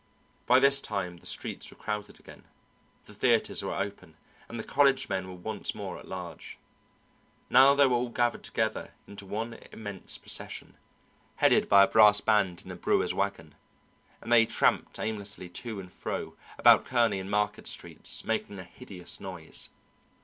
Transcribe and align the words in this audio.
By 0.47 0.59
this 0.59 0.81
time 0.81 1.17
the 1.17 1.27
streets 1.27 1.69
were 1.69 1.77
crowded 1.77 2.19
again, 2.19 2.47
the 3.05 3.13
theatres 3.13 3.61
were 3.61 3.75
over, 3.75 4.09
and 4.49 4.59
the 4.59 4.63
college 4.63 5.09
men 5.09 5.27
were 5.27 5.35
once 5.35 5.75
more 5.75 5.99
at 5.99 6.07
large. 6.07 6.57
Now 7.51 7.75
they 7.75 7.85
were 7.85 7.97
all 7.97 8.09
gathered 8.09 8.41
together 8.41 8.95
into 9.05 9.27
one 9.27 9.59
immense 9.71 10.17
procession, 10.17 10.75
headed 11.35 11.69
by 11.69 11.83
a 11.83 11.87
brass 11.87 12.19
band 12.19 12.63
in 12.65 12.71
a 12.71 12.75
brewer's 12.75 13.13
wagon, 13.13 13.53
and 14.21 14.31
they 14.31 14.47
tramped 14.47 14.97
aimlessly 14.97 15.49
to 15.49 15.79
and 15.79 15.93
fro 15.93 16.35
about 16.57 16.83
Kearney 16.85 17.19
and 17.19 17.29
Market 17.29 17.67
streets, 17.67 18.23
making 18.25 18.57
a 18.57 18.63
hideous 18.63 19.19
noise. 19.19 19.69